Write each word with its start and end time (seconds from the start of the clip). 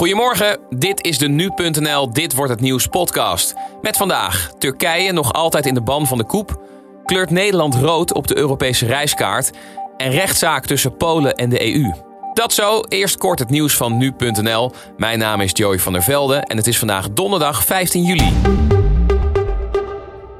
Goedemorgen, 0.00 0.58
dit 0.70 1.04
is 1.04 1.18
de 1.18 1.28
Nu.nl 1.28 2.12
Dit 2.12 2.34
Wordt 2.34 2.50
Het 2.50 2.60
Nieuws 2.60 2.86
podcast. 2.86 3.54
Met 3.82 3.96
vandaag, 3.96 4.50
Turkije 4.58 5.12
nog 5.12 5.32
altijd 5.32 5.66
in 5.66 5.74
de 5.74 5.80
ban 5.80 6.06
van 6.06 6.18
de 6.18 6.24
koep... 6.24 6.62
kleurt 7.04 7.30
Nederland 7.30 7.74
rood 7.74 8.14
op 8.14 8.26
de 8.26 8.36
Europese 8.36 8.86
reiskaart... 8.86 9.50
en 9.96 10.10
rechtszaak 10.10 10.66
tussen 10.66 10.96
Polen 10.96 11.34
en 11.34 11.48
de 11.48 11.74
EU. 11.74 11.92
Dat 12.32 12.52
zo, 12.52 12.80
eerst 12.88 13.18
kort 13.18 13.38
het 13.38 13.50
nieuws 13.50 13.76
van 13.76 13.96
Nu.nl. 13.96 14.72
Mijn 14.96 15.18
naam 15.18 15.40
is 15.40 15.50
Joey 15.54 15.78
van 15.78 15.92
der 15.92 16.02
Velde 16.02 16.36
en 16.36 16.56
het 16.56 16.66
is 16.66 16.78
vandaag 16.78 17.10
donderdag 17.10 17.64
15 17.64 18.02
juli. 18.02 18.32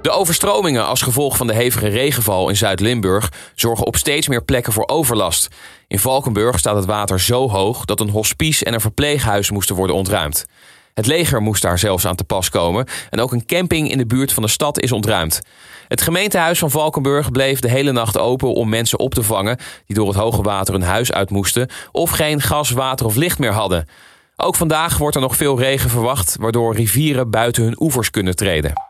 De 0.03 0.11
overstromingen 0.11 0.87
als 0.87 1.03
gevolg 1.03 1.37
van 1.37 1.47
de 1.47 1.55
hevige 1.55 1.89
regenval 1.89 2.49
in 2.49 2.57
Zuid-Limburg 2.57 3.33
zorgen 3.55 3.87
op 3.87 3.97
steeds 3.97 4.29
meer 4.29 4.45
plekken 4.45 4.73
voor 4.73 4.89
overlast. 4.89 5.49
In 5.89 5.99
Valkenburg 5.99 6.59
staat 6.59 6.77
het 6.77 6.85
water 6.85 7.21
zo 7.21 7.49
hoog 7.49 7.85
dat 7.85 8.01
een 8.01 8.11
hospice 8.11 8.65
en 8.65 8.75
een 8.75 8.81
verpleeghuis 8.81 9.51
moesten 9.51 9.77
worden 9.77 9.97
ontruimd. 9.97 10.47
Het 10.95 11.07
leger 11.07 11.43
moest 11.43 11.63
daar 11.63 11.79
zelfs 11.79 12.07
aan 12.07 12.17
te 12.17 12.25
pas 12.25 12.49
komen 12.49 12.87
en 13.11 13.21
ook 13.21 13.33
een 13.33 13.47
camping 13.47 13.91
in 13.91 13.99
de 13.99 14.07
buurt 14.07 14.33
van 14.33 14.43
de 14.43 14.49
stad 14.49 14.81
is 14.81 14.93
ontruimd. 14.93 15.41
Het 15.89 16.01
gemeentehuis 16.03 16.59
van 16.59 16.71
Valkenburg 16.71 17.31
bleef 17.31 17.61
de 17.61 17.71
hele 17.71 17.93
nacht 17.93 18.19
open 18.19 18.53
om 18.53 18.69
mensen 18.69 18.99
op 18.99 19.15
te 19.15 19.23
vangen 19.23 19.59
die 19.87 19.97
door 19.97 20.09
het 20.09 20.17
hoge 20.17 20.43
water 20.43 20.75
hun 20.75 20.83
huis 20.83 21.13
uit 21.13 21.31
moesten 21.31 21.69
of 21.93 22.11
geen 22.11 22.41
gas, 22.41 22.71
water 22.71 23.07
of 23.07 23.15
licht 23.15 23.39
meer 23.39 23.53
hadden. 23.53 23.89
Ook 24.37 24.57
vandaag 24.57 24.99
wordt 24.99 25.17
er 25.17 25.23
nog 25.23 25.37
veel 25.37 25.59
regen 25.59 25.91
verwacht, 25.91 26.37
waardoor 26.41 26.75
rivieren 26.75 27.31
buiten 27.31 27.63
hun 27.63 27.77
oevers 27.81 28.11
kunnen 28.11 28.37
treden. 28.37 28.90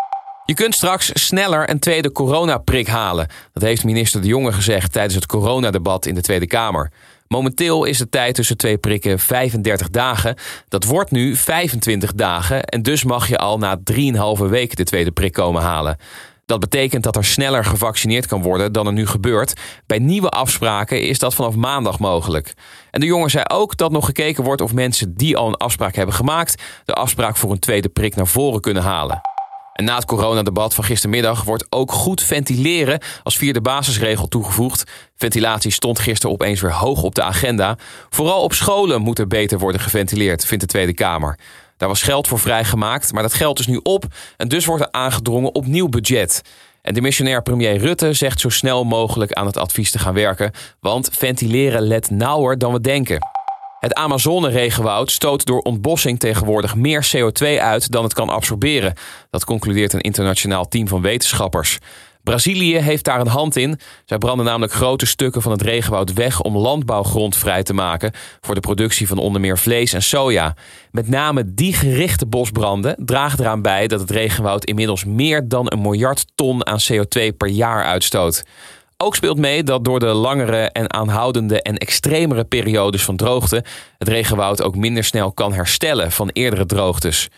Je 0.50 0.56
kunt 0.56 0.74
straks 0.74 1.10
sneller 1.14 1.70
een 1.70 1.78
tweede 1.78 2.12
coronaprik 2.12 2.86
halen. 2.86 3.28
Dat 3.52 3.62
heeft 3.62 3.84
minister 3.84 4.20
De 4.20 4.26
Jonge 4.26 4.52
gezegd 4.52 4.92
tijdens 4.92 5.14
het 5.14 5.26
coronadebat 5.26 6.06
in 6.06 6.14
de 6.14 6.20
Tweede 6.20 6.46
Kamer. 6.46 6.90
Momenteel 7.28 7.84
is 7.84 7.98
de 7.98 8.08
tijd 8.08 8.34
tussen 8.34 8.56
twee 8.56 8.78
prikken 8.78 9.18
35 9.18 9.90
dagen. 9.90 10.36
Dat 10.68 10.84
wordt 10.84 11.10
nu 11.10 11.36
25 11.36 12.12
dagen 12.12 12.64
en 12.64 12.82
dus 12.82 13.04
mag 13.04 13.28
je 13.28 13.38
al 13.38 13.58
na 13.58 13.80
3,5 13.92 14.48
weken 14.48 14.76
de 14.76 14.84
tweede 14.84 15.10
prik 15.10 15.32
komen 15.32 15.62
halen. 15.62 15.96
Dat 16.46 16.60
betekent 16.60 17.02
dat 17.02 17.16
er 17.16 17.24
sneller 17.24 17.64
gevaccineerd 17.64 18.26
kan 18.26 18.42
worden 18.42 18.72
dan 18.72 18.86
er 18.86 18.92
nu 18.92 19.06
gebeurt. 19.06 19.60
Bij 19.86 19.98
nieuwe 19.98 20.28
afspraken 20.28 21.02
is 21.02 21.18
dat 21.18 21.34
vanaf 21.34 21.54
maandag 21.54 21.98
mogelijk. 21.98 22.54
En 22.90 23.00
de 23.00 23.06
jongen 23.06 23.30
zei 23.30 23.44
ook 23.48 23.76
dat 23.76 23.92
nog 23.92 24.04
gekeken 24.04 24.44
wordt 24.44 24.62
of 24.62 24.72
mensen 24.72 25.14
die 25.14 25.36
al 25.36 25.48
een 25.48 25.56
afspraak 25.56 25.94
hebben 25.94 26.14
gemaakt, 26.14 26.62
de 26.84 26.94
afspraak 26.94 27.36
voor 27.36 27.50
een 27.50 27.58
tweede 27.58 27.88
prik 27.88 28.16
naar 28.16 28.26
voren 28.26 28.60
kunnen 28.60 28.82
halen. 28.82 29.20
En 29.80 29.86
na 29.86 29.94
het 29.94 30.04
coronadebat 30.04 30.74
van 30.74 30.84
gistermiddag 30.84 31.44
wordt 31.44 31.66
ook 31.68 31.92
goed 31.92 32.22
ventileren 32.22 33.00
als 33.22 33.36
vierde 33.36 33.60
basisregel 33.60 34.28
toegevoegd. 34.28 34.90
Ventilatie 35.16 35.70
stond 35.70 35.98
gisteren 35.98 36.34
opeens 36.34 36.60
weer 36.60 36.74
hoog 36.74 37.02
op 37.02 37.14
de 37.14 37.22
agenda. 37.22 37.76
Vooral 38.10 38.42
op 38.42 38.52
scholen 38.52 39.00
moet 39.00 39.18
er 39.18 39.26
beter 39.26 39.58
worden 39.58 39.80
geventileerd, 39.80 40.44
vindt 40.44 40.62
de 40.62 40.70
Tweede 40.70 40.94
Kamer. 40.94 41.38
Daar 41.76 41.88
was 41.88 42.02
geld 42.02 42.28
voor 42.28 42.38
vrijgemaakt, 42.38 43.12
maar 43.12 43.22
dat 43.22 43.34
geld 43.34 43.58
is 43.58 43.66
nu 43.66 43.80
op 43.82 44.04
en 44.36 44.48
dus 44.48 44.64
wordt 44.64 44.82
er 44.82 44.92
aangedrongen 44.92 45.54
op 45.54 45.66
nieuw 45.66 45.88
budget. 45.88 46.42
En 46.82 46.94
de 46.94 47.00
missionair 47.00 47.42
premier 47.42 47.76
Rutte 47.76 48.12
zegt 48.12 48.40
zo 48.40 48.48
snel 48.48 48.84
mogelijk 48.84 49.32
aan 49.32 49.46
het 49.46 49.56
advies 49.56 49.90
te 49.90 49.98
gaan 49.98 50.14
werken, 50.14 50.50
want 50.80 51.08
ventileren 51.12 51.82
let 51.82 52.10
nauwer 52.10 52.58
dan 52.58 52.72
we 52.72 52.80
denken. 52.80 53.29
Het 53.80 53.94
Amazone-regenwoud 53.94 55.10
stoot 55.10 55.46
door 55.46 55.60
ontbossing 55.60 56.18
tegenwoordig 56.18 56.74
meer 56.74 57.10
CO2 57.16 57.46
uit 57.60 57.90
dan 57.90 58.04
het 58.04 58.12
kan 58.12 58.28
absorberen. 58.28 58.94
Dat 59.30 59.44
concludeert 59.44 59.92
een 59.92 60.00
internationaal 60.00 60.68
team 60.68 60.88
van 60.88 61.02
wetenschappers. 61.02 61.78
Brazilië 62.22 62.76
heeft 62.76 63.04
daar 63.04 63.20
een 63.20 63.26
hand 63.26 63.56
in. 63.56 63.80
Zij 64.04 64.18
branden 64.18 64.46
namelijk 64.46 64.72
grote 64.72 65.06
stukken 65.06 65.42
van 65.42 65.52
het 65.52 65.62
regenwoud 65.62 66.12
weg 66.12 66.40
om 66.40 66.56
landbouwgrond 66.56 67.36
vrij 67.36 67.62
te 67.62 67.72
maken 67.72 68.12
voor 68.40 68.54
de 68.54 68.60
productie 68.60 69.06
van 69.06 69.18
onder 69.18 69.40
meer 69.40 69.58
vlees 69.58 69.92
en 69.92 70.02
soja. 70.02 70.56
Met 70.90 71.08
name 71.08 71.54
die 71.54 71.74
gerichte 71.74 72.26
bosbranden 72.26 72.96
dragen 73.04 73.40
eraan 73.40 73.62
bij 73.62 73.86
dat 73.86 74.00
het 74.00 74.10
regenwoud 74.10 74.64
inmiddels 74.64 75.04
meer 75.04 75.48
dan 75.48 75.66
een 75.68 75.80
miljard 75.80 76.24
ton 76.34 76.66
aan 76.66 76.78
CO2 76.92 77.36
per 77.36 77.48
jaar 77.48 77.84
uitstoot. 77.84 78.44
Ook 79.02 79.16
speelt 79.16 79.38
mee 79.38 79.62
dat 79.62 79.84
door 79.84 80.00
de 80.00 80.06
langere 80.06 80.70
en 80.70 80.92
aanhoudende 80.92 81.62
en 81.62 81.76
extremere 81.76 82.44
periodes 82.44 83.04
van 83.04 83.16
droogte 83.16 83.64
het 83.98 84.08
regenwoud 84.08 84.62
ook 84.62 84.76
minder 84.76 85.04
snel 85.04 85.32
kan 85.32 85.52
herstellen 85.52 86.12
van 86.12 86.28
eerdere 86.32 86.66
droogtes. 86.66 87.28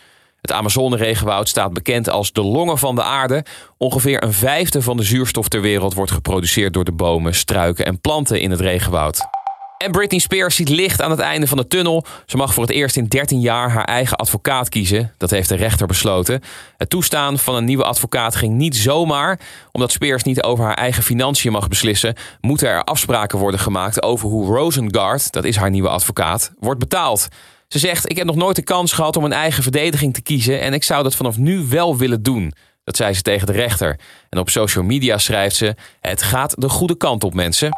Het 0.40 0.52
Amazone-regenwoud 0.52 1.48
staat 1.48 1.72
bekend 1.72 2.08
als 2.10 2.32
de 2.32 2.42
longen 2.42 2.78
van 2.78 2.94
de 2.94 3.02
aarde. 3.02 3.44
Ongeveer 3.78 4.22
een 4.22 4.32
vijfde 4.32 4.82
van 4.82 4.96
de 4.96 5.02
zuurstof 5.02 5.48
ter 5.48 5.60
wereld 5.60 5.94
wordt 5.94 6.12
geproduceerd 6.12 6.74
door 6.74 6.84
de 6.84 6.92
bomen, 6.92 7.34
struiken 7.34 7.86
en 7.86 8.00
planten 8.00 8.40
in 8.40 8.50
het 8.50 8.60
regenwoud. 8.60 9.41
En 9.82 9.90
Britney 9.90 10.20
Spears 10.20 10.56
ziet 10.56 10.68
licht 10.68 11.02
aan 11.02 11.10
het 11.10 11.20
einde 11.20 11.46
van 11.46 11.56
de 11.56 11.66
tunnel. 11.66 12.04
Ze 12.26 12.36
mag 12.36 12.54
voor 12.54 12.62
het 12.62 12.72
eerst 12.72 12.96
in 12.96 13.06
13 13.06 13.40
jaar 13.40 13.70
haar 13.70 13.84
eigen 13.84 14.16
advocaat 14.16 14.68
kiezen. 14.68 15.12
Dat 15.18 15.30
heeft 15.30 15.48
de 15.48 15.54
rechter 15.54 15.86
besloten. 15.86 16.40
Het 16.76 16.90
toestaan 16.90 17.38
van 17.38 17.54
een 17.54 17.64
nieuwe 17.64 17.84
advocaat 17.84 18.36
ging 18.36 18.54
niet 18.54 18.76
zomaar. 18.76 19.40
Omdat 19.72 19.92
Spears 19.92 20.22
niet 20.22 20.42
over 20.42 20.64
haar 20.64 20.74
eigen 20.74 21.02
financiën 21.02 21.52
mag 21.52 21.68
beslissen, 21.68 22.14
moeten 22.40 22.68
er 22.68 22.84
afspraken 22.84 23.38
worden 23.38 23.60
gemaakt 23.60 24.02
over 24.02 24.28
hoe 24.28 24.54
Rosengard, 24.54 25.32
dat 25.32 25.44
is 25.44 25.56
haar 25.56 25.70
nieuwe 25.70 25.88
advocaat, 25.88 26.52
wordt 26.58 26.80
betaald. 26.80 27.28
Ze 27.68 27.78
zegt: 27.78 28.10
Ik 28.10 28.16
heb 28.16 28.26
nog 28.26 28.36
nooit 28.36 28.56
de 28.56 28.62
kans 28.62 28.92
gehad 28.92 29.16
om 29.16 29.24
een 29.24 29.32
eigen 29.32 29.62
verdediging 29.62 30.14
te 30.14 30.22
kiezen 30.22 30.60
en 30.60 30.72
ik 30.74 30.84
zou 30.84 31.02
dat 31.02 31.14
vanaf 31.14 31.36
nu 31.36 31.66
wel 31.68 31.96
willen 31.96 32.22
doen. 32.22 32.52
Dat 32.84 32.96
zei 32.96 33.14
ze 33.14 33.22
tegen 33.22 33.46
de 33.46 33.52
rechter. 33.52 33.98
En 34.28 34.38
op 34.38 34.50
social 34.50 34.84
media 34.84 35.18
schrijft 35.18 35.56
ze: 35.56 35.74
Het 36.00 36.22
gaat 36.22 36.54
de 36.60 36.68
goede 36.68 36.96
kant 36.96 37.24
op, 37.24 37.34
mensen. 37.34 37.70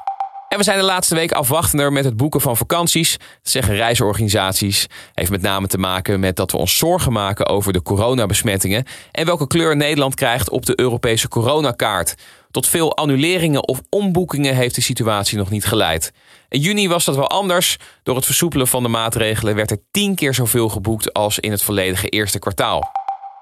En 0.54 0.60
we 0.60 0.66
zijn 0.66 0.78
de 0.78 0.84
laatste 0.84 1.14
week 1.14 1.32
afwachtender 1.32 1.92
met 1.92 2.04
het 2.04 2.16
boeken 2.16 2.40
van 2.40 2.56
vakanties. 2.56 3.16
Dat 3.18 3.28
zeggen 3.42 3.74
reisorganisaties. 3.74 4.86
Heeft 5.14 5.30
met 5.30 5.42
name 5.42 5.66
te 5.66 5.78
maken 5.78 6.20
met 6.20 6.36
dat 6.36 6.50
we 6.50 6.56
ons 6.56 6.76
zorgen 6.76 7.12
maken 7.12 7.46
over 7.46 7.72
de 7.72 7.82
coronabesmettingen. 7.82 8.84
En 9.10 9.26
welke 9.26 9.46
kleur 9.46 9.76
Nederland 9.76 10.14
krijgt 10.14 10.50
op 10.50 10.66
de 10.66 10.80
Europese 10.80 11.28
coronakaart. 11.28 12.14
Tot 12.50 12.68
veel 12.68 12.96
annuleringen 12.96 13.68
of 13.68 13.80
omboekingen 13.90 14.54
heeft 14.54 14.74
de 14.74 14.80
situatie 14.80 15.38
nog 15.38 15.50
niet 15.50 15.64
geleid. 15.64 16.12
In 16.48 16.60
juni 16.60 16.88
was 16.88 17.04
dat 17.04 17.16
wel 17.16 17.30
anders. 17.30 17.76
Door 18.02 18.16
het 18.16 18.24
versoepelen 18.24 18.66
van 18.66 18.82
de 18.82 18.88
maatregelen 18.88 19.54
werd 19.54 19.70
er 19.70 19.82
tien 19.90 20.14
keer 20.14 20.34
zoveel 20.34 20.68
geboekt 20.68 21.12
als 21.12 21.38
in 21.38 21.50
het 21.50 21.62
volledige 21.62 22.08
eerste 22.08 22.38
kwartaal. 22.38 22.90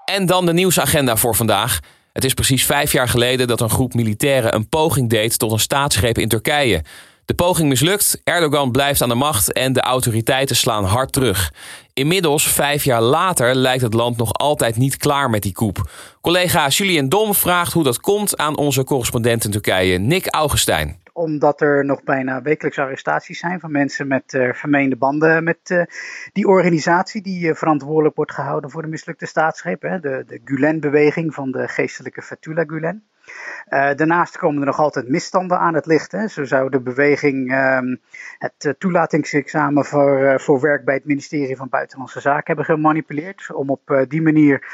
En 0.05 0.27
dan 0.27 0.47
de 0.47 0.53
nieuwsagenda 0.53 1.17
voor 1.17 1.35
vandaag. 1.35 1.81
Het 2.13 2.25
is 2.25 2.35
precies 2.35 2.65
vijf 2.65 2.93
jaar 2.93 3.09
geleden 3.09 3.47
dat 3.47 3.61
een 3.61 3.71
groep 3.71 3.95
militairen 3.95 4.55
een 4.55 4.69
poging 4.69 5.11
deed 5.11 5.39
tot 5.39 5.53
een 5.53 5.59
staatsgreep 5.59 6.19
in 6.19 6.29
Turkije. 6.29 6.83
De 7.25 7.35
poging 7.35 7.69
mislukt, 7.69 8.21
Erdogan 8.25 8.71
blijft 8.71 9.03
aan 9.03 9.09
de 9.09 9.15
macht 9.15 9.53
en 9.53 9.73
de 9.73 9.81
autoriteiten 9.81 10.57
slaan 10.57 10.85
hard 10.85 11.13
terug. 11.13 11.53
Inmiddels, 11.93 12.47
vijf 12.47 12.85
jaar 12.85 13.03
later, 13.03 13.55
lijkt 13.55 13.83
het 13.83 13.95
land 13.95 14.17
nog 14.17 14.33
altijd 14.33 14.77
niet 14.77 14.97
klaar 14.97 15.31
met 15.31 15.43
die 15.43 15.53
coup. 15.53 15.91
Collega 16.21 16.69
Julien 16.69 17.09
Dom 17.09 17.35
vraagt 17.35 17.73
hoe 17.73 17.85
dat 17.85 18.01
komt 18.01 18.37
aan 18.37 18.57
onze 18.57 18.85
correspondent 18.85 19.45
in 19.45 19.51
Turkije, 19.51 19.99
Nick 19.99 20.27
Augustijn 20.27 21.02
omdat 21.13 21.61
er 21.61 21.85
nog 21.85 22.03
bijna 22.03 22.43
wekelijks 22.43 22.79
arrestaties 22.79 23.39
zijn 23.39 23.61
van 23.61 23.71
mensen 23.71 24.07
met 24.07 24.33
uh, 24.33 24.53
vermeende 24.53 24.97
banden 24.97 25.45
met 25.45 25.71
uh, 25.71 25.83
die 26.33 26.47
organisatie 26.47 27.23
die 27.23 27.49
uh, 27.49 27.55
verantwoordelijk 27.55 28.17
wordt 28.17 28.33
gehouden 28.33 28.71
voor 28.71 28.83
de 28.83 28.89
mislukte 28.89 29.27
staatsgreep. 29.27 29.83
Hè, 29.83 30.01
de, 30.01 30.25
de 30.27 30.41
Gulen-beweging 30.45 31.35
van 31.35 31.51
de 31.51 31.69
geestelijke 31.69 32.23
Fethullah 32.23 32.69
Gulen. 32.69 33.05
daarnaast 33.69 34.39
komen 34.39 34.61
er 34.61 34.67
nog 34.67 34.79
altijd 34.79 35.09
misstanden 35.09 35.59
aan 35.59 35.75
het 35.75 35.87
licht. 35.87 36.13
Hè. 36.13 36.29
Zo 36.29 36.45
zou 36.45 36.71
de 36.71 36.81
beweging 36.81 37.53
ehm, 37.53 37.97
het 38.39 38.75
toelatingsexamen 38.79 39.85
voor, 39.85 40.41
voor 40.41 40.61
werk 40.61 40.85
bij 40.85 40.95
het 40.95 41.05
ministerie 41.05 41.57
van 41.57 41.69
Buitenlandse 41.69 42.21
Zaken 42.21 42.47
hebben 42.47 42.65
gemanipuleerd. 42.65 43.51
Om 43.53 43.71
op 43.71 44.05
die 44.09 44.23
manier 44.23 44.67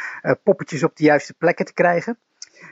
poppetjes 0.42 0.84
op 0.84 0.96
de 0.96 1.04
juiste 1.04 1.34
plekken 1.34 1.64
te 1.64 1.74
krijgen. 1.74 2.18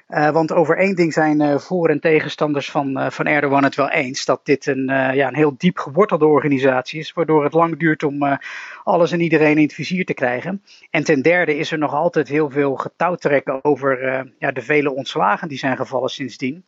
Uh, 0.09 0.31
want 0.31 0.53
over 0.53 0.77
één 0.77 0.94
ding 0.94 1.12
zijn 1.12 1.41
uh, 1.41 1.59
voor- 1.59 1.88
en 1.88 2.00
tegenstanders 2.00 2.71
van, 2.71 2.99
uh, 2.99 3.10
van 3.10 3.27
Erdogan 3.27 3.65
het 3.65 3.75
wel 3.75 3.91
eens: 3.91 4.25
dat 4.25 4.41
dit 4.44 4.66
een, 4.66 4.84
ja, 5.15 5.28
een 5.28 5.34
heel 5.34 5.54
diep 5.59 5.78
gewortelde 5.78 6.27
organisatie 6.27 7.00
is, 7.00 7.12
waardoor 7.12 7.44
het 7.44 7.53
lang 7.53 7.78
duurt 7.78 8.03
om 8.03 8.38
alles 8.84 9.12
en 9.12 9.21
iedereen 9.21 9.56
in 9.56 9.62
het 9.62 9.72
vizier 9.72 10.04
te 10.04 10.15
krijgen. 10.15 10.63
En 10.91 11.04
ten 11.04 11.22
derde 11.22 11.57
is 11.57 11.72
er 11.72 11.78
nog 11.78 11.95
altijd 11.95 12.28
heel 12.28 12.51
veel 12.51 12.74
getouwtrekken 12.74 13.65
over 13.65 14.27
ja, 14.39 14.53
de 14.53 14.63
vele 14.63 14.95
ontslagen 14.95 15.48
die 15.48 15.59
zijn 15.59 15.77
gevallen 15.77 16.10
sindsdien. 16.10 16.65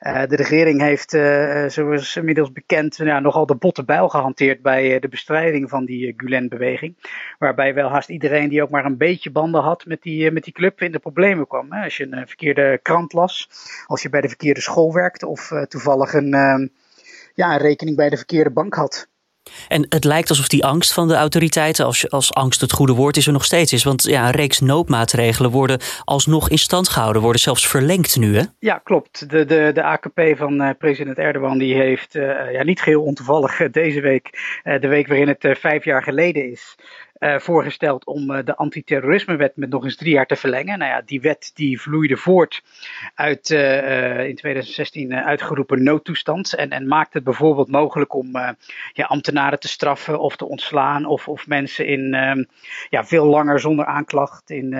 Uh, 0.00 0.26
de 0.26 0.36
regering 0.36 0.80
heeft, 0.80 1.14
uh, 1.14 1.68
zoals 1.68 2.16
inmiddels 2.16 2.52
bekend, 2.52 2.96
ja, 2.96 3.20
nogal 3.20 3.46
de 3.46 3.54
botte 3.54 3.84
bijl 3.84 4.08
gehanteerd 4.08 4.62
bij 4.62 4.98
de 4.98 5.08
bestrijding 5.08 5.68
van 5.68 5.84
die 5.84 6.14
Gulen-beweging. 6.16 6.96
Waarbij 7.38 7.74
wel 7.74 7.90
haast 7.90 8.08
iedereen 8.08 8.48
die 8.48 8.62
ook 8.62 8.70
maar 8.70 8.84
een 8.84 8.96
beetje 8.96 9.30
banden 9.30 9.62
had 9.62 9.86
met 9.86 10.02
die, 10.02 10.30
met 10.30 10.44
die 10.44 10.52
club 10.52 10.80
in 10.80 10.92
de 10.92 10.98
problemen 10.98 11.46
kwam. 11.46 11.72
Hè. 11.72 11.84
Als 11.84 11.96
je 11.96 12.06
een 12.10 12.26
verkeerde 12.26 12.78
krant 12.82 13.12
las, 13.12 13.48
als 13.86 14.02
je 14.02 14.08
bij 14.08 14.20
de 14.20 14.28
verkeerde 14.28 14.60
school 14.60 14.92
werkte 14.92 15.26
of 15.26 15.52
toevallig 15.68 16.12
een, 16.12 16.30
ja, 17.34 17.52
een 17.52 17.58
rekening 17.58 17.96
bij 17.96 18.08
de 18.08 18.16
verkeerde 18.16 18.50
bank 18.50 18.74
had. 18.74 19.08
En 19.68 19.86
het 19.88 20.04
lijkt 20.04 20.28
alsof 20.28 20.48
die 20.48 20.64
angst 20.64 20.92
van 20.92 21.08
de 21.08 21.14
autoriteiten, 21.14 21.84
als, 21.84 22.10
als 22.10 22.34
angst 22.34 22.60
het 22.60 22.72
goede 22.72 22.92
woord 22.92 23.16
is, 23.16 23.26
er 23.26 23.32
nog 23.32 23.44
steeds 23.44 23.72
is. 23.72 23.84
Want 23.84 24.02
ja, 24.02 24.26
een 24.26 24.30
reeks 24.30 24.60
noodmaatregelen 24.60 25.50
worden 25.50 25.80
alsnog 26.04 26.50
in 26.50 26.58
stand 26.58 26.88
gehouden, 26.88 27.22
worden 27.22 27.40
zelfs 27.40 27.68
verlengd 27.68 28.16
nu. 28.16 28.36
Hè? 28.36 28.42
Ja, 28.58 28.80
klopt. 28.84 29.30
De, 29.30 29.44
de, 29.44 29.70
de 29.74 29.82
AKP 29.82 30.20
van 30.36 30.62
uh, 30.62 30.70
president 30.78 31.18
Erdogan 31.18 31.58
die 31.58 31.74
heeft 31.74 32.14
uh, 32.14 32.52
ja, 32.52 32.62
niet 32.62 32.80
geheel 32.80 33.02
ontoevallig 33.02 33.60
uh, 33.60 33.68
deze 33.70 34.00
week, 34.00 34.30
de 34.62 34.88
week 34.88 35.06
waarin 35.06 35.28
het 35.28 35.58
vijf 35.58 35.84
jaar 35.84 36.02
geleden 36.02 36.50
is, 36.50 36.76
uh, 37.20 37.38
voorgesteld 37.38 38.06
om 38.06 38.30
uh, 38.30 38.38
de 38.44 38.56
antiterrorismewet 38.56 39.56
met 39.56 39.70
nog 39.70 39.84
eens 39.84 39.96
drie 39.96 40.12
jaar 40.12 40.26
te 40.26 40.36
verlengen. 40.36 40.78
Nou 40.78 40.90
ja, 40.90 41.02
die 41.04 41.20
wet 41.20 41.50
die 41.54 41.80
vloeide 41.80 42.16
voort 42.16 42.62
uit 43.14 43.50
uh, 43.50 44.26
in 44.28 44.36
2016 44.36 45.14
uitgeroepen 45.14 45.82
noodtoestand. 45.82 46.54
En, 46.54 46.70
en 46.70 46.86
maakt 46.86 47.14
het 47.14 47.24
bijvoorbeeld 47.24 47.68
mogelijk 47.68 48.14
om 48.14 48.30
ja, 48.92 49.04
ambtenaren 49.04 49.60
te 49.60 49.68
straffen 49.68 50.20
of 50.20 50.36
te 50.36 50.48
ontslaan. 50.48 51.04
Of, 51.04 51.28
of 51.28 51.46
mensen 51.46 51.86
in, 51.86 52.14
ehm, 52.14 52.44
ja, 52.88 53.04
veel 53.04 53.26
langer 53.26 53.60
zonder 53.60 53.84
aanklacht 53.84 54.50
in, 54.50 54.76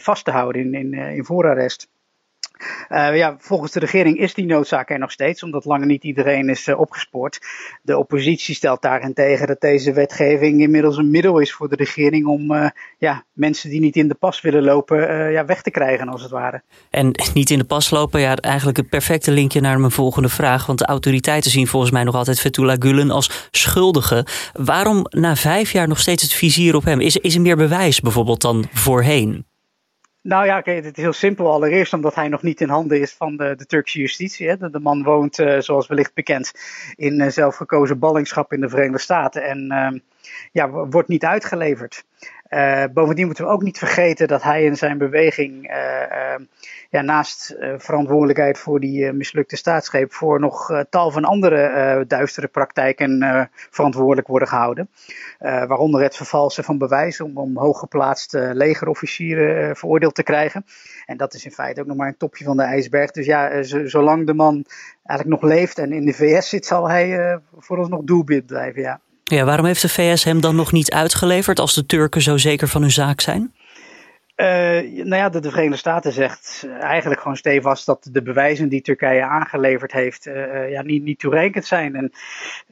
vast 0.00 0.24
te 0.24 0.30
houden 0.30 0.62
in, 0.62 0.74
in, 0.74 0.94
in 0.94 1.24
voorarrest. 1.24 1.88
Uh, 2.88 3.16
ja, 3.16 3.36
volgens 3.38 3.72
de 3.72 3.80
regering 3.80 4.18
is 4.18 4.34
die 4.34 4.46
noodzaak 4.46 4.90
er 4.90 4.98
nog 4.98 5.10
steeds, 5.10 5.42
omdat 5.42 5.64
lang 5.64 5.84
niet 5.84 6.04
iedereen 6.04 6.48
is 6.48 6.66
uh, 6.66 6.80
opgespoord. 6.80 7.38
De 7.82 7.98
oppositie 7.98 8.54
stelt 8.54 8.82
daarentegen 8.82 9.46
dat 9.46 9.60
deze 9.60 9.92
wetgeving 9.92 10.60
inmiddels 10.60 10.96
een 10.96 11.10
middel 11.10 11.38
is 11.38 11.52
voor 11.52 11.68
de 11.68 11.76
regering 11.76 12.26
om 12.26 12.52
uh, 12.52 12.68
ja, 12.98 13.24
mensen 13.32 13.70
die 13.70 13.80
niet 13.80 13.96
in 13.96 14.08
de 14.08 14.14
pas 14.14 14.40
willen 14.40 14.62
lopen 14.62 15.30
ja, 15.30 15.44
weg 15.44 15.62
te 15.62 15.70
krijgen, 15.70 16.08
als 16.08 16.22
het 16.22 16.30
ware. 16.30 16.62
En 16.90 17.12
niet 17.34 17.50
in 17.50 17.58
de 17.58 17.64
pas 17.64 17.90
lopen, 17.90 18.20
ja, 18.20 18.36
eigenlijk 18.36 18.76
het 18.76 18.88
perfecte 18.88 19.30
linkje 19.30 19.60
naar 19.60 19.80
mijn 19.80 19.92
volgende 19.92 20.28
vraag. 20.28 20.66
Want 20.66 20.78
de 20.78 20.86
autoriteiten 20.86 21.50
zien 21.50 21.66
volgens 21.66 21.92
mij 21.92 22.04
nog 22.04 22.14
altijd 22.14 22.40
Fethullah 22.40 22.76
Gulen 22.78 23.10
als 23.10 23.48
schuldige. 23.50 24.26
Waarom 24.52 25.06
na 25.10 25.36
vijf 25.36 25.72
jaar 25.72 25.88
nog 25.88 25.98
steeds 25.98 26.22
het 26.22 26.32
vizier 26.32 26.74
op 26.74 26.84
hem? 26.84 27.00
Is, 27.00 27.16
is 27.16 27.34
er 27.34 27.40
meer 27.40 27.56
bewijs 27.56 28.00
bijvoorbeeld 28.00 28.40
dan 28.40 28.66
voorheen? 28.72 29.47
Nou 30.28 30.46
ja, 30.46 30.60
kijk, 30.60 30.84
het 30.84 30.96
is 30.96 31.02
heel 31.02 31.12
simpel. 31.12 31.52
Allereerst 31.52 31.92
omdat 31.92 32.14
hij 32.14 32.28
nog 32.28 32.42
niet 32.42 32.60
in 32.60 32.68
handen 32.68 33.00
is 33.00 33.12
van 33.12 33.36
de, 33.36 33.54
de 33.56 33.66
Turkse 33.66 33.98
justitie. 33.98 34.48
Hè. 34.48 34.56
De, 34.56 34.70
de, 34.70 34.80
man 34.80 35.02
woont, 35.02 35.38
uh, 35.38 35.58
zoals 35.58 35.86
wellicht 35.86 36.14
bekend, 36.14 36.52
in 36.96 37.20
uh, 37.20 37.28
zelfgekozen 37.28 37.98
ballingschap 37.98 38.52
in 38.52 38.60
de 38.60 38.68
Verenigde 38.68 38.98
Staten. 38.98 39.44
En 39.44 39.72
uh, 39.72 40.00
ja, 40.52 40.70
wordt 40.70 41.08
niet 41.08 41.24
uitgeleverd. 41.24 42.04
Uh, 42.50 42.84
bovendien 42.92 43.26
moeten 43.26 43.44
we 43.44 43.50
ook 43.50 43.62
niet 43.62 43.78
vergeten 43.78 44.28
dat 44.28 44.42
hij 44.42 44.64
in 44.64 44.76
zijn 44.76 44.98
beweging, 44.98 45.70
uh, 45.70 45.76
uh, 45.76 46.46
ja, 46.90 47.00
naast 47.00 47.56
verantwoordelijkheid 47.76 48.58
voor 48.58 48.80
die 48.80 49.12
mislukte 49.12 49.56
staatsgreep, 49.56 50.12
voor 50.12 50.40
nog 50.40 50.84
tal 50.90 51.10
van 51.10 51.24
andere 51.24 52.04
duistere 52.06 52.46
praktijken 52.46 53.50
verantwoordelijk 53.70 54.26
worden 54.26 54.48
gehouden. 54.48 54.90
waaronder 55.38 56.02
het 56.02 56.16
vervalsen 56.16 56.64
van 56.64 56.78
bewijzen 56.78 57.24
om, 57.24 57.36
om 57.36 57.58
hooggeplaatste 57.58 58.50
legerofficieren 58.54 59.76
veroordeeld 59.76 60.14
te 60.14 60.22
krijgen. 60.22 60.64
En 61.06 61.16
dat 61.16 61.34
is 61.34 61.44
in 61.44 61.52
feite 61.52 61.80
ook 61.80 61.86
nog 61.86 61.96
maar 61.96 62.08
een 62.08 62.16
topje 62.16 62.44
van 62.44 62.56
de 62.56 62.62
ijsberg. 62.62 63.10
Dus 63.10 63.26
ja, 63.26 63.62
zolang 63.86 64.26
de 64.26 64.34
man 64.34 64.64
eigenlijk 65.04 65.40
nog 65.40 65.50
leeft 65.50 65.78
en 65.78 65.92
in 65.92 66.04
de 66.04 66.12
VS 66.12 66.48
zit, 66.48 66.66
zal 66.66 66.88
hij 66.88 67.38
vooralsnog 67.58 68.02
doelbid 68.04 68.46
blijven, 68.46 68.82
ja. 68.82 69.00
Ja, 69.28 69.44
waarom 69.44 69.66
heeft 69.66 69.82
de 69.82 69.88
VS 69.88 70.24
hem 70.24 70.40
dan 70.40 70.56
nog 70.56 70.72
niet 70.72 70.92
uitgeleverd 70.92 71.58
als 71.58 71.74
de 71.74 71.86
Turken 71.86 72.22
zo 72.22 72.36
zeker 72.36 72.68
van 72.68 72.80
hun 72.80 72.90
zaak 72.90 73.20
zijn? 73.20 73.52
Uh, 74.36 74.46
nou 75.04 75.16
ja, 75.16 75.28
de, 75.28 75.40
de, 75.40 75.50
Verenigde 75.50 75.76
Staten 75.76 76.12
zegt 76.12 76.68
eigenlijk 76.80 77.20
gewoon 77.20 77.36
stevast 77.36 77.86
dat 77.86 78.08
de 78.12 78.22
bewijzen 78.22 78.68
die 78.68 78.80
Turkije 78.80 79.22
aangeleverd 79.22 79.92
heeft 79.92 80.26
uh, 80.26 80.70
ja, 80.70 80.82
niet, 80.82 81.02
niet 81.02 81.18
toereikend 81.18 81.64
zijn. 81.64 81.96
En 81.96 82.12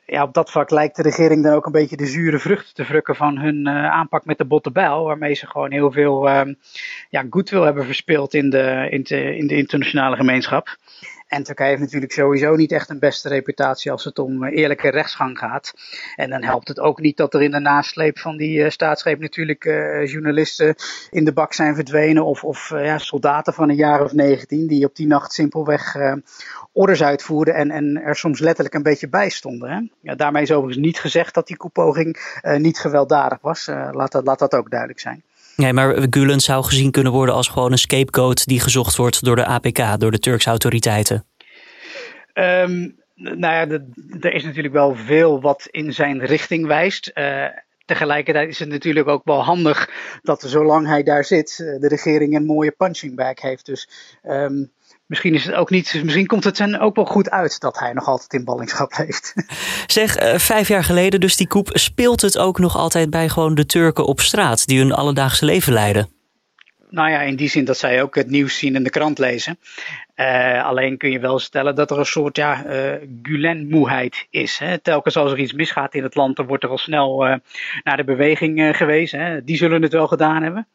ja, 0.04 0.22
op 0.22 0.34
dat 0.34 0.50
vlak 0.50 0.70
lijkt 0.70 0.96
de 0.96 1.02
regering 1.02 1.42
dan 1.42 1.52
ook 1.52 1.66
een 1.66 1.72
beetje 1.72 1.96
de 1.96 2.06
zure 2.06 2.38
vruchten 2.38 2.74
te 2.74 2.84
vrukken 2.84 3.16
van 3.16 3.38
hun 3.38 3.68
aanpak 3.68 4.24
met 4.24 4.38
de 4.38 4.44
botte 4.44 4.70
bijl. 4.70 5.04
Waarmee 5.04 5.34
ze 5.34 5.46
gewoon 5.46 5.72
heel 5.72 5.92
veel 5.92 6.28
ja, 7.10 7.26
goodwill 7.30 7.62
hebben 7.62 7.84
verspeeld 7.84 8.34
in 8.34 8.50
de, 8.50 8.86
in, 8.90 9.02
de, 9.02 9.36
in 9.36 9.46
de 9.46 9.56
internationale 9.56 10.16
gemeenschap. 10.16 10.76
En 11.26 11.42
Turkije 11.42 11.68
heeft 11.68 11.80
natuurlijk 11.80 12.12
sowieso 12.12 12.54
niet 12.54 12.72
echt 12.72 12.90
een 12.90 12.98
beste 12.98 13.28
reputatie 13.28 13.90
als 13.90 14.04
het 14.04 14.18
om 14.18 14.44
eh, 14.44 14.58
eerlijke 14.58 14.88
rechtsgang 14.88 15.38
gaat. 15.38 15.72
En 16.16 16.30
dan 16.30 16.42
helpt 16.42 16.68
het 16.68 16.80
ook 16.80 17.00
niet 17.00 17.16
dat 17.16 17.34
er 17.34 17.42
in 17.42 17.50
de 17.50 17.60
nasleep 17.60 18.18
van 18.18 18.36
die 18.36 18.58
uh, 18.58 18.70
staatsgreep 18.70 19.20
natuurlijk 19.20 19.64
uh, 19.64 20.06
journalisten 20.06 20.74
in 21.10 21.24
de 21.24 21.32
bak 21.32 21.52
zijn 21.52 21.74
verdwenen. 21.74 22.24
Of, 22.24 22.44
of 22.44 22.70
uh, 22.70 22.84
ja, 22.84 22.98
soldaten 22.98 23.52
van 23.52 23.68
een 23.68 23.76
jaar 23.76 24.02
of 24.02 24.12
19 24.12 24.66
die 24.66 24.84
op 24.84 24.96
die 24.96 25.06
nacht 25.06 25.32
simpelweg 25.32 25.96
orders 26.72 27.02
uitvoerden 27.02 27.54
en, 27.54 27.70
en 27.70 28.02
er 28.02 28.16
soms 28.16 28.38
letterlijk 28.38 28.74
een 28.74 28.82
beetje 28.82 29.08
bij 29.08 29.28
stonden. 29.28 29.70
Hè? 29.70 29.80
Ja, 30.00 30.14
daarmee 30.14 30.42
is 30.42 30.52
overigens 30.52 30.86
niet 30.86 30.98
gezegd 30.98 31.34
dat 31.34 31.46
die 31.46 31.56
koepoging 31.56 32.40
niet 32.56 32.78
gewelddadig 32.78 33.38
was. 33.40 33.66
laat, 33.66 34.12
dat, 34.12 34.26
laat 34.26 34.38
dat 34.38 34.54
ook 34.54 34.70
duidelijk 34.70 35.00
zijn. 35.00 35.22
Nee, 35.56 35.72
maar 35.72 36.06
Gulen 36.10 36.40
zou 36.40 36.64
gezien 36.64 36.90
kunnen 36.90 37.12
worden 37.12 37.34
als 37.34 37.48
gewoon 37.48 37.72
een 37.72 37.78
scapegoat 37.78 38.46
die 38.46 38.60
gezocht 38.60 38.96
wordt 38.96 39.24
door 39.24 39.36
de 39.36 39.44
APK, 39.44 40.00
door 40.00 40.10
de 40.10 40.18
Turkse 40.18 40.48
autoriteiten. 40.48 41.24
Um, 42.34 43.04
nou 43.14 43.38
ja, 43.70 43.80
er 44.20 44.32
is 44.32 44.44
natuurlijk 44.44 44.74
wel 44.74 44.94
veel 44.94 45.40
wat 45.40 45.68
in 45.70 45.92
zijn 45.92 46.24
richting 46.24 46.66
wijst. 46.66 47.10
Uh, 47.14 47.44
tegelijkertijd 47.84 48.48
is 48.48 48.58
het 48.58 48.68
natuurlijk 48.68 49.08
ook 49.08 49.24
wel 49.24 49.44
handig 49.44 49.90
dat 50.22 50.42
zolang 50.42 50.86
hij 50.86 51.02
daar 51.02 51.24
zit, 51.24 51.50
eh, 51.60 51.80
de 51.80 51.88
regering 51.88 52.36
een 52.36 52.46
mooie 52.46 52.70
punching 52.70 53.16
bag 53.16 53.40
heeft. 53.40 53.66
Dus 53.66 53.88
um, 54.22 54.72
misschien, 55.06 55.34
is 55.34 55.44
het 55.44 55.54
ook 55.54 55.70
niet, 55.70 56.00
misschien 56.02 56.26
komt 56.26 56.44
het 56.44 56.56
zijn 56.56 56.78
ook 56.78 56.96
wel 56.96 57.04
goed 57.04 57.30
uit 57.30 57.60
dat 57.60 57.78
hij 57.78 57.92
nog 57.92 58.06
altijd 58.06 58.32
in 58.32 58.44
ballingschap 58.44 58.92
leeft. 58.98 59.34
Zeg, 59.86 60.22
uh, 60.22 60.38
vijf 60.38 60.68
jaar 60.68 60.84
geleden 60.84 61.20
dus 61.20 61.36
die 61.36 61.48
koep, 61.48 61.68
speelt 61.72 62.20
het 62.20 62.38
ook 62.38 62.58
nog 62.58 62.76
altijd 62.76 63.10
bij 63.10 63.28
gewoon 63.28 63.54
de 63.54 63.66
Turken 63.66 64.06
op 64.06 64.20
straat 64.20 64.66
die 64.66 64.78
hun 64.78 64.92
alledaagse 64.92 65.44
leven 65.44 65.72
leiden? 65.72 66.08
Nou 66.90 67.10
ja, 67.10 67.20
in 67.20 67.36
die 67.36 67.48
zin 67.48 67.64
dat 67.64 67.78
zij 67.78 68.02
ook 68.02 68.14
het 68.14 68.30
nieuws 68.30 68.58
zien 68.58 68.74
en 68.76 68.82
de 68.82 68.90
krant 68.90 69.18
lezen. 69.18 69.58
Uh, 70.16 70.64
alleen 70.64 70.96
kun 70.96 71.10
je 71.10 71.18
wel 71.18 71.38
stellen 71.38 71.74
dat 71.74 71.90
er 71.90 71.98
een 71.98 72.06
soort 72.06 72.36
ja, 72.36 72.66
uh, 72.66 72.92
Gulen-moeheid 73.22 74.26
is. 74.30 74.58
Hè. 74.58 74.78
Telkens 74.78 75.16
als 75.16 75.32
er 75.32 75.38
iets 75.38 75.52
misgaat 75.52 75.94
in 75.94 76.02
het 76.02 76.14
land, 76.14 76.36
dan 76.36 76.46
wordt 76.46 76.64
er 76.64 76.70
al 76.70 76.78
snel 76.78 77.40
naar 77.84 77.96
de 77.96 78.04
beweging 78.04 78.76
gewezen. 78.76 79.20
Hè. 79.20 79.44
Die 79.44 79.56
zullen 79.56 79.82
het 79.82 79.92
wel 79.92 80.06
gedaan 80.06 80.42
hebben. 80.42 80.66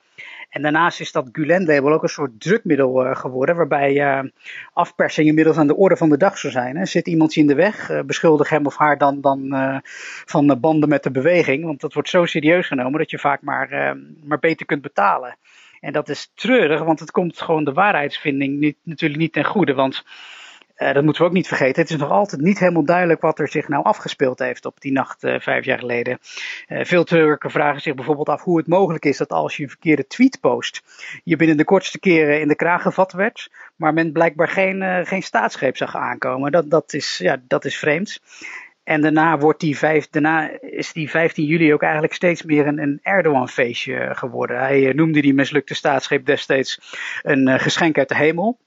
En 0.51 0.61
daarnaast 0.61 0.99
is 0.99 1.11
dat 1.11 1.29
Gulen-label 1.31 1.93
ook 1.93 2.03
een 2.03 2.09
soort 2.09 2.39
drukmiddel 2.39 3.05
uh, 3.05 3.15
geworden, 3.15 3.55
waarbij 3.55 3.93
uh, 3.93 4.29
afpersing 4.73 5.27
inmiddels 5.27 5.57
aan 5.57 5.67
de 5.67 5.75
orde 5.75 5.97
van 5.97 6.09
de 6.09 6.17
dag 6.17 6.37
zou 6.37 6.53
zijn. 6.53 6.77
Hè. 6.77 6.85
Zit 6.85 7.07
iemand 7.07 7.35
in 7.35 7.47
de 7.47 7.55
weg, 7.55 7.89
uh, 7.89 7.99
beschuldig 8.01 8.49
hem 8.49 8.65
of 8.65 8.77
haar 8.77 8.97
dan, 8.97 9.21
dan 9.21 9.49
van 10.25 10.59
banden 10.59 10.89
met 10.89 11.03
de 11.03 11.11
beweging, 11.11 11.63
want 11.65 11.81
dat 11.81 11.93
wordt 11.93 12.09
zo 12.09 12.25
serieus 12.25 12.67
genomen 12.67 12.99
dat 12.99 13.11
je 13.11 13.19
vaak 13.19 13.41
maar, 13.41 13.97
maar 14.23 14.39
beter 14.39 14.65
kunt 14.65 14.81
betalen. 14.81 15.37
En 15.79 15.93
dat 15.93 16.09
is 16.09 16.31
treurig, 16.35 16.83
want 16.83 16.99
het 16.99 17.11
komt 17.11 17.41
gewoon 17.41 17.63
de 17.63 17.73
waarheidsvinding 17.73 18.59
niet, 18.59 18.77
natuurlijk 18.83 19.21
niet 19.21 19.33
ten 19.33 19.45
goede. 19.45 19.73
Want 19.73 20.03
uh, 20.81 20.93
dat 20.93 21.03
moeten 21.03 21.21
we 21.21 21.27
ook 21.27 21.35
niet 21.35 21.47
vergeten. 21.47 21.81
Het 21.81 21.91
is 21.91 21.97
nog 21.97 22.09
altijd 22.09 22.41
niet 22.41 22.59
helemaal 22.59 22.85
duidelijk 22.85 23.21
wat 23.21 23.39
er 23.39 23.47
zich 23.47 23.67
nou 23.67 23.83
afgespeeld 23.83 24.39
heeft 24.39 24.65
op 24.65 24.81
die 24.81 24.91
nacht 24.91 25.23
uh, 25.23 25.39
vijf 25.39 25.65
jaar 25.65 25.79
geleden. 25.79 26.19
Uh, 26.67 26.83
veel 26.83 27.03
Turken 27.03 27.51
vragen 27.51 27.81
zich 27.81 27.95
bijvoorbeeld 27.95 28.29
af 28.29 28.43
hoe 28.43 28.57
het 28.57 28.67
mogelijk 28.67 29.05
is 29.05 29.17
dat 29.17 29.29
als 29.29 29.57
je 29.57 29.63
een 29.63 29.69
verkeerde 29.69 30.07
tweet 30.07 30.37
post, 30.41 30.81
je 31.23 31.35
binnen 31.35 31.57
de 31.57 31.63
kortste 31.63 31.99
keren 31.99 32.39
in 32.39 32.47
de 32.47 32.55
kraag 32.55 32.81
gevat 32.81 33.11
werd, 33.11 33.51
maar 33.75 33.93
men 33.93 34.11
blijkbaar 34.11 34.47
geen, 34.47 35.05
geen 35.05 35.23
staatsgreep 35.23 35.77
zag 35.77 35.95
aankomen. 35.95 36.51
Dat, 36.51 36.69
dat, 36.69 36.93
is, 36.93 37.17
ja, 37.17 37.41
dat 37.47 37.65
is 37.65 37.77
vreemd. 37.77 38.19
En 38.83 39.01
daarna, 39.01 39.37
wordt 39.37 39.59
die 39.59 39.77
vijf, 39.77 40.09
daarna 40.09 40.61
is 40.61 40.93
die 40.93 41.09
15 41.09 41.45
juli 41.45 41.73
ook 41.73 41.81
eigenlijk 41.81 42.13
steeds 42.13 42.43
meer 42.43 42.67
een, 42.67 42.79
een 42.79 42.99
Erdogan-feestje 43.01 44.09
geworden. 44.15 44.59
Hij 44.59 44.87
eh, 44.87 44.93
noemde 44.93 45.21
die 45.21 45.33
mislukte 45.33 45.73
staatsgreep 45.73 46.25
destijds 46.25 46.79
een 47.21 47.59
geschenk 47.59 47.97
uit 47.97 48.09
de 48.09 48.15
hemel. 48.15 48.59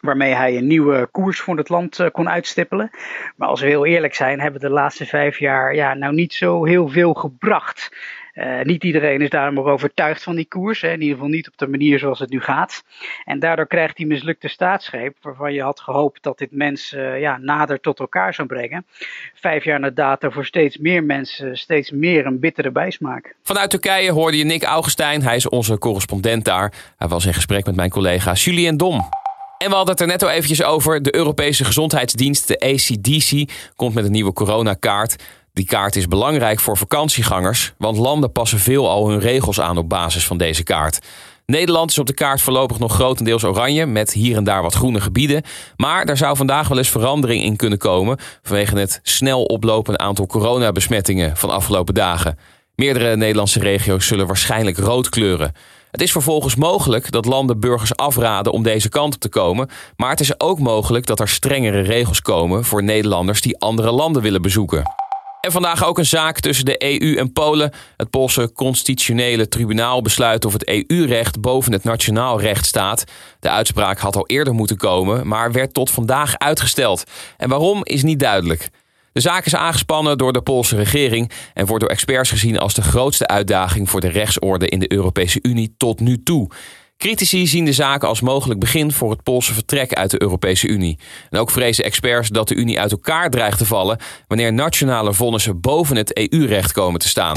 Waarmee 0.00 0.34
hij 0.34 0.56
een 0.56 0.66
nieuwe 0.66 1.08
koers 1.12 1.40
voor 1.40 1.56
het 1.56 1.68
land 1.68 1.98
uh, 1.98 2.06
kon 2.12 2.28
uitstippelen. 2.28 2.90
Maar 3.36 3.48
als 3.48 3.60
we 3.60 3.66
heel 3.66 3.86
eerlijk 3.86 4.14
zijn, 4.14 4.40
hebben 4.40 4.60
de 4.60 4.70
laatste 4.70 5.06
vijf 5.06 5.38
jaar 5.38 5.74
ja, 5.74 5.94
nou 5.94 6.14
niet 6.14 6.34
zo 6.34 6.64
heel 6.64 6.88
veel 6.88 7.14
gebracht. 7.14 7.90
Uh, 8.38 8.62
niet 8.62 8.84
iedereen 8.84 9.20
is 9.20 9.30
daarom 9.30 9.58
ook 9.58 9.66
overtuigd 9.66 10.22
van 10.22 10.36
die 10.36 10.48
koers. 10.48 10.80
Hè. 10.80 10.88
In 10.88 11.00
ieder 11.00 11.14
geval 11.14 11.30
niet 11.30 11.48
op 11.48 11.56
de 11.56 11.68
manier 11.68 11.98
zoals 11.98 12.18
het 12.18 12.30
nu 12.30 12.40
gaat. 12.40 12.84
En 13.24 13.38
daardoor 13.38 13.66
krijgt 13.66 13.96
die 13.96 14.06
mislukte 14.06 14.48
staatsgreep, 14.48 15.16
waarvan 15.20 15.52
je 15.52 15.62
had 15.62 15.80
gehoopt 15.80 16.22
dat 16.22 16.38
dit 16.38 16.52
mensen 16.52 17.14
uh, 17.14 17.20
ja, 17.20 17.38
nader 17.38 17.80
tot 17.80 17.98
elkaar 17.98 18.34
zou 18.34 18.48
brengen. 18.48 18.86
Vijf 19.34 19.64
jaar 19.64 19.80
na 19.80 19.90
data 19.90 20.30
voor 20.30 20.44
steeds 20.44 20.76
meer 20.76 21.04
mensen 21.04 21.56
steeds 21.56 21.90
meer 21.90 22.26
een 22.26 22.40
bittere 22.40 22.70
bijsmaak. 22.70 23.34
Vanuit 23.42 23.70
Turkije 23.70 24.10
hoorde 24.10 24.36
je 24.36 24.44
Nick 24.44 24.62
Augustijn. 24.62 25.22
Hij 25.22 25.36
is 25.36 25.48
onze 25.48 25.78
correspondent 25.78 26.44
daar. 26.44 26.72
Hij 26.96 27.08
was 27.08 27.26
in 27.26 27.34
gesprek 27.34 27.66
met 27.66 27.76
mijn 27.76 27.90
collega 27.90 28.32
Julien 28.32 28.76
Dom. 28.76 29.08
En 29.58 29.68
we 29.68 29.74
hadden 29.74 29.94
het 29.94 30.00
er 30.00 30.06
net 30.06 30.22
al 30.22 30.30
eventjes 30.30 30.62
over. 30.62 31.02
De 31.02 31.14
Europese 31.14 31.64
Gezondheidsdienst, 31.64 32.48
de 32.48 32.60
ACDC, 32.60 33.50
komt 33.76 33.94
met 33.94 34.04
een 34.04 34.10
nieuwe 34.10 34.32
coronakaart. 34.32 35.16
Die 35.52 35.66
kaart 35.66 35.96
is 35.96 36.08
belangrijk 36.08 36.60
voor 36.60 36.76
vakantiegangers, 36.76 37.72
want 37.78 37.96
landen 37.96 38.32
passen 38.32 38.58
veel 38.58 38.88
al 38.88 39.08
hun 39.08 39.20
regels 39.20 39.60
aan 39.60 39.78
op 39.78 39.88
basis 39.88 40.26
van 40.26 40.38
deze 40.38 40.62
kaart. 40.62 40.98
Nederland 41.46 41.90
is 41.90 41.98
op 41.98 42.06
de 42.06 42.12
kaart 42.12 42.40
voorlopig 42.40 42.78
nog 42.78 42.94
grotendeels 42.94 43.44
oranje, 43.44 43.86
met 43.86 44.12
hier 44.12 44.36
en 44.36 44.44
daar 44.44 44.62
wat 44.62 44.74
groene 44.74 45.00
gebieden. 45.00 45.42
Maar 45.76 46.06
daar 46.06 46.16
zou 46.16 46.36
vandaag 46.36 46.68
wel 46.68 46.78
eens 46.78 46.88
verandering 46.88 47.42
in 47.42 47.56
kunnen 47.56 47.78
komen 47.78 48.18
vanwege 48.42 48.78
het 48.78 49.00
snel 49.02 49.44
oplopende 49.44 49.98
aantal 49.98 50.26
coronabesmettingen 50.26 51.36
van 51.36 51.50
afgelopen 51.50 51.94
dagen. 51.94 52.38
Meerdere 52.74 53.16
Nederlandse 53.16 53.60
regio's 53.60 54.06
zullen 54.06 54.26
waarschijnlijk 54.26 54.78
rood 54.78 55.08
kleuren. 55.08 55.52
Het 55.98 56.06
is 56.06 56.12
vervolgens 56.12 56.54
mogelijk 56.54 57.10
dat 57.10 57.24
landen 57.24 57.60
burgers 57.60 57.96
afraden 57.96 58.52
om 58.52 58.62
deze 58.62 58.88
kant 58.88 59.14
op 59.14 59.20
te 59.20 59.28
komen, 59.28 59.68
maar 59.96 60.10
het 60.10 60.20
is 60.20 60.40
ook 60.40 60.58
mogelijk 60.58 61.06
dat 61.06 61.20
er 61.20 61.28
strengere 61.28 61.80
regels 61.80 62.22
komen 62.22 62.64
voor 62.64 62.82
Nederlanders 62.82 63.40
die 63.40 63.58
andere 63.58 63.90
landen 63.90 64.22
willen 64.22 64.42
bezoeken. 64.42 64.82
En 65.40 65.52
vandaag 65.52 65.84
ook 65.84 65.98
een 65.98 66.06
zaak 66.06 66.40
tussen 66.40 66.64
de 66.64 67.02
EU 67.02 67.16
en 67.16 67.32
Polen. 67.32 67.72
Het 67.96 68.10
Poolse 68.10 68.52
constitutionele 68.52 69.48
tribunaal 69.48 70.02
besluit 70.02 70.44
of 70.44 70.52
het 70.52 70.68
EU-recht 70.68 71.40
boven 71.40 71.72
het 71.72 71.84
nationaal 71.84 72.40
recht 72.40 72.66
staat. 72.66 73.04
De 73.40 73.48
uitspraak 73.50 73.98
had 73.98 74.16
al 74.16 74.26
eerder 74.26 74.54
moeten 74.54 74.76
komen, 74.76 75.26
maar 75.26 75.52
werd 75.52 75.74
tot 75.74 75.90
vandaag 75.90 76.38
uitgesteld. 76.38 77.04
En 77.36 77.48
waarom 77.48 77.80
is 77.84 78.02
niet 78.02 78.20
duidelijk. 78.20 78.70
De 79.18 79.24
zaak 79.24 79.46
is 79.46 79.54
aangespannen 79.54 80.18
door 80.18 80.32
de 80.32 80.42
Poolse 80.42 80.76
regering 80.76 81.30
en 81.54 81.66
wordt 81.66 81.80
door 81.82 81.92
experts 81.92 82.30
gezien 82.30 82.58
als 82.58 82.74
de 82.74 82.82
grootste 82.82 83.26
uitdaging 83.26 83.90
voor 83.90 84.00
de 84.00 84.08
rechtsorde 84.08 84.68
in 84.68 84.78
de 84.78 84.92
Europese 84.92 85.38
Unie 85.42 85.74
tot 85.76 86.00
nu 86.00 86.22
toe. 86.22 86.50
Critici 86.96 87.46
zien 87.46 87.64
de 87.64 87.72
zaak 87.72 88.04
als 88.04 88.20
mogelijk 88.20 88.60
begin 88.60 88.92
voor 88.92 89.10
het 89.10 89.22
Poolse 89.22 89.54
vertrek 89.54 89.92
uit 89.92 90.10
de 90.10 90.22
Europese 90.22 90.68
Unie. 90.68 90.98
En 91.30 91.38
ook 91.38 91.50
vrezen 91.50 91.84
experts 91.84 92.28
dat 92.28 92.48
de 92.48 92.54
Unie 92.54 92.80
uit 92.80 92.90
elkaar 92.90 93.30
dreigt 93.30 93.58
te 93.58 93.66
vallen 93.66 93.98
wanneer 94.26 94.52
nationale 94.52 95.12
vonnissen 95.12 95.60
boven 95.60 95.96
het 95.96 96.30
EU-recht 96.30 96.72
komen 96.72 97.00
te 97.00 97.08
staan. 97.08 97.36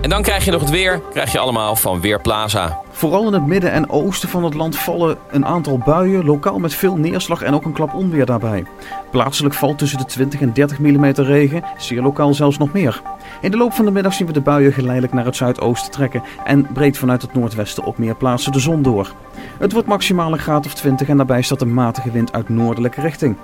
En 0.00 0.10
dan 0.10 0.22
krijg 0.22 0.44
je 0.44 0.50
nog 0.50 0.60
het 0.60 0.70
weer, 0.70 1.00
krijg 1.10 1.32
je 1.32 1.38
allemaal 1.38 1.76
van 1.76 2.00
Weerplaza. 2.00 2.80
Vooral 2.90 3.26
in 3.26 3.32
het 3.32 3.46
midden 3.46 3.72
en 3.72 3.90
oosten 3.90 4.28
van 4.28 4.44
het 4.44 4.54
land 4.54 4.76
vallen 4.76 5.18
een 5.30 5.46
aantal 5.46 5.78
buien, 5.78 6.24
lokaal 6.24 6.58
met 6.58 6.74
veel 6.74 6.96
neerslag 6.96 7.42
en 7.42 7.54
ook 7.54 7.64
een 7.64 7.72
klap 7.72 7.94
onweer 7.94 8.26
daarbij. 8.26 8.64
Plaatselijk 9.10 9.54
valt 9.54 9.78
tussen 9.78 9.98
de 9.98 10.04
20 10.04 10.40
en 10.40 10.52
30 10.52 10.78
mm 10.78 11.04
regen, 11.04 11.62
zeer 11.76 12.02
lokaal 12.02 12.34
zelfs 12.34 12.58
nog 12.58 12.72
meer. 12.72 13.02
In 13.40 13.50
de 13.50 13.56
loop 13.56 13.72
van 13.72 13.84
de 13.84 13.90
middag 13.90 14.14
zien 14.14 14.26
we 14.26 14.32
de 14.32 14.40
buien 14.40 14.72
geleidelijk 14.72 15.12
naar 15.12 15.24
het 15.24 15.36
zuidoosten 15.36 15.90
trekken 15.90 16.22
en 16.44 16.72
breekt 16.72 16.98
vanuit 16.98 17.22
het 17.22 17.34
noordwesten 17.34 17.84
op 17.84 17.98
meer 17.98 18.16
plaatsen 18.16 18.52
de 18.52 18.60
zon 18.60 18.82
door. 18.82 19.12
Het 19.58 19.72
wordt 19.72 19.88
maximaal 19.88 20.32
een 20.32 20.38
graad 20.38 20.66
of 20.66 20.74
20 20.74 21.08
en 21.08 21.16
daarbij 21.16 21.42
staat 21.42 21.60
een 21.60 21.74
matige 21.74 22.10
wind 22.10 22.32
uit 22.32 22.48
noordelijke 22.48 23.00
richting. 23.00 23.36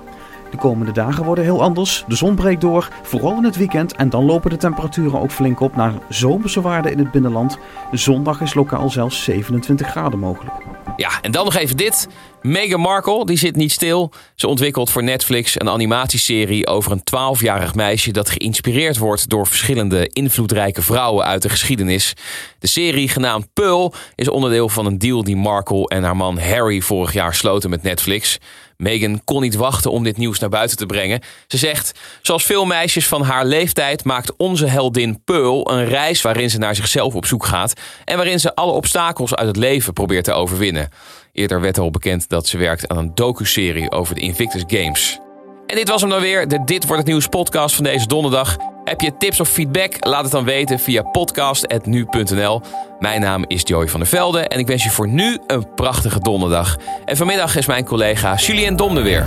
De 0.55 0.61
komende 0.61 0.91
dagen 0.91 1.23
worden 1.23 1.43
heel 1.43 1.61
anders. 1.61 2.03
De 2.07 2.15
zon 2.15 2.35
breekt 2.35 2.61
door, 2.61 2.89
vooral 3.03 3.37
in 3.37 3.43
het 3.43 3.55
weekend. 3.55 3.95
En 3.95 4.09
dan 4.09 4.25
lopen 4.25 4.49
de 4.49 4.57
temperaturen 4.57 5.21
ook 5.21 5.31
flink 5.31 5.59
op 5.59 5.75
naar 5.75 5.93
zomerse 6.09 6.61
waarden 6.61 6.91
in 6.91 6.97
het 6.97 7.11
binnenland. 7.11 7.57
Zondag 7.91 8.41
is 8.41 8.53
lokaal 8.53 8.89
zelfs 8.89 9.23
27 9.23 9.87
graden 9.87 10.19
mogelijk. 10.19 10.55
Ja, 10.95 11.09
en 11.21 11.31
dan 11.31 11.45
nog 11.45 11.55
even 11.55 11.77
dit. 11.77 12.07
Meghan 12.45 12.79
Markle 12.79 13.25
die 13.25 13.37
zit 13.37 13.55
niet 13.55 13.71
stil. 13.71 14.11
Ze 14.35 14.47
ontwikkelt 14.47 14.89
voor 14.89 15.03
Netflix 15.03 15.59
een 15.59 15.69
animatieserie 15.69 16.67
over 16.67 16.91
een 16.91 17.35
12-jarig 17.35 17.75
meisje 17.75 18.11
dat 18.11 18.29
geïnspireerd 18.29 18.97
wordt 18.97 19.29
door 19.29 19.47
verschillende 19.47 20.09
invloedrijke 20.13 20.81
vrouwen 20.81 21.25
uit 21.25 21.41
de 21.41 21.49
geschiedenis. 21.49 22.13
De 22.59 22.67
serie, 22.67 23.09
genaamd 23.09 23.53
Pearl, 23.53 23.93
is 24.15 24.29
onderdeel 24.29 24.69
van 24.69 24.85
een 24.85 24.97
deal 24.97 25.23
die 25.23 25.35
Markle 25.35 25.87
en 25.87 26.03
haar 26.03 26.15
man 26.15 26.39
Harry 26.39 26.81
vorig 26.81 27.13
jaar 27.13 27.35
sloten 27.35 27.69
met 27.69 27.83
Netflix. 27.83 28.37
Meghan 28.77 29.21
kon 29.23 29.41
niet 29.41 29.55
wachten 29.55 29.91
om 29.91 30.03
dit 30.03 30.17
nieuws 30.17 30.39
naar 30.39 30.49
buiten 30.49 30.77
te 30.77 30.85
brengen. 30.85 31.21
Ze 31.47 31.57
zegt: 31.57 31.99
Zoals 32.21 32.43
veel 32.43 32.65
meisjes 32.65 33.07
van 33.07 33.21
haar 33.21 33.45
leeftijd 33.45 34.03
maakt 34.03 34.35
onze 34.37 34.65
heldin 34.65 35.23
Pearl 35.23 35.71
een 35.71 35.85
reis 35.85 36.21
waarin 36.21 36.49
ze 36.49 36.57
naar 36.57 36.75
zichzelf 36.75 37.15
op 37.15 37.25
zoek 37.25 37.45
gaat 37.45 37.73
en 38.03 38.15
waarin 38.15 38.39
ze 38.39 38.55
alle 38.55 38.71
obstakels 38.71 39.35
uit 39.35 39.47
het 39.47 39.57
leven 39.57 39.93
probeert 39.93 40.23
te 40.23 40.33
overwinnen. 40.33 40.89
Eerder 41.35 41.61
werd 41.61 41.77
al 41.77 41.91
bekend 41.91 42.29
dat 42.29 42.47
ze 42.47 42.57
werkt 42.57 42.87
aan 42.87 42.97
een 42.97 43.11
docu-serie 43.15 43.91
over 43.91 44.15
de 44.15 44.21
Invictus 44.21 44.63
Games. 44.67 45.19
En 45.67 45.75
dit 45.75 45.89
was 45.89 46.01
hem 46.01 46.09
dan 46.09 46.21
weer, 46.21 46.47
de 46.47 46.63
Dit 46.63 46.85
Wordt 46.85 47.01
Het 47.01 47.11
Nieuws 47.11 47.27
podcast 47.27 47.75
van 47.75 47.83
deze 47.83 48.07
donderdag. 48.07 48.57
Heb 48.83 49.01
je 49.01 49.17
tips 49.17 49.39
of 49.39 49.49
feedback? 49.49 50.05
Laat 50.05 50.23
het 50.23 50.31
dan 50.31 50.43
weten 50.43 50.79
via 50.79 51.01
podcast.nu.nl. 51.01 52.61
Mijn 52.99 53.21
naam 53.21 53.45
is 53.47 53.61
Joey 53.63 53.87
van 53.87 53.99
der 53.99 54.09
Velde 54.09 54.39
en 54.39 54.59
ik 54.59 54.67
wens 54.67 54.83
je 54.83 54.89
voor 54.89 55.07
nu 55.07 55.37
een 55.47 55.73
prachtige 55.73 56.19
donderdag. 56.19 56.77
En 57.05 57.17
vanmiddag 57.17 57.55
is 57.55 57.65
mijn 57.65 57.85
collega 57.85 58.35
Julien 58.35 58.75
Domde 58.75 59.01
weer. 59.01 59.25